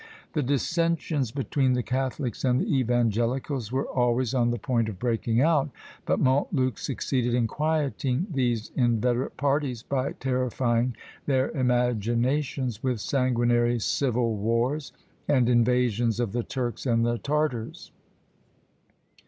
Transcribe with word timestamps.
The 0.33 0.41
dissensions 0.41 1.29
between 1.29 1.73
the 1.73 1.83
catholics 1.83 2.43
and 2.43 2.59
the 2.59 2.75
evangelicals 2.75 3.71
were 3.71 3.85
always 3.87 4.33
on 4.33 4.49
the 4.49 4.57
point 4.57 4.89
of 4.89 4.97
breaking 4.97 5.41
out; 5.41 5.69
but 6.07 6.19
Montluc 6.19 6.79
succeeded 6.79 7.35
in 7.35 7.45
quieting 7.45 8.25
these 8.31 8.71
inveterate 8.75 9.37
parties 9.37 9.83
by 9.83 10.13
terrifying 10.13 10.95
their 11.27 11.51
imaginations 11.51 12.81
with 12.81 12.99
sanguinary 12.99 13.77
civil 13.77 14.35
wars, 14.35 14.91
and 15.27 15.47
invasions 15.47 16.19
of 16.19 16.31
the 16.31 16.41
Turks 16.41 16.87
and 16.87 17.05
the 17.05 17.19
Tartars. 17.19 17.91